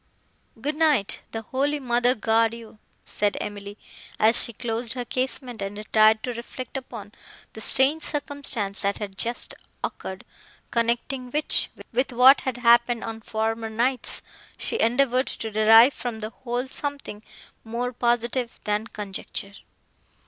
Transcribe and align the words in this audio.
"Good 0.59 0.73
night; 0.77 1.21
the 1.31 1.43
holy 1.43 1.79
mother 1.79 2.15
guard 2.15 2.55
you!" 2.55 2.79
said 3.05 3.37
Emily, 3.39 3.77
as 4.19 4.43
she 4.43 4.51
closed 4.51 4.93
her 4.93 5.05
casement 5.05 5.61
and 5.61 5.77
retired 5.77 6.23
to 6.23 6.33
reflect 6.33 6.75
upon 6.75 7.11
the 7.53 7.61
strange 7.61 8.01
circumstance 8.01 8.81
that 8.81 8.97
had 8.97 9.15
just 9.15 9.53
occurred, 9.83 10.25
connecting 10.71 11.29
which 11.29 11.69
with 11.93 12.11
what 12.11 12.41
had 12.41 12.57
happened 12.57 13.03
on 13.03 13.21
former 13.21 13.69
nights, 13.69 14.23
she 14.57 14.79
endeavoured 14.79 15.27
to 15.27 15.51
derive 15.51 15.93
from 15.93 16.19
the 16.19 16.31
whole 16.31 16.67
something 16.67 17.21
more 17.63 17.93
positive, 17.93 18.59
than 18.63 18.87
conjecture. 18.87 19.53